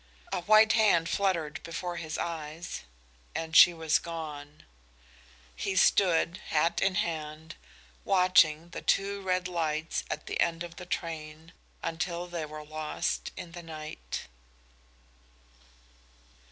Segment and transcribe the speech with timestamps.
[0.33, 2.81] A white hand fluttered before his eyes,
[3.35, 4.63] and she was gone.
[5.55, 7.53] He stood, hat in hand,
[8.03, 11.53] watching the two red lights at the end of the train
[11.83, 14.25] until they were lost in the night.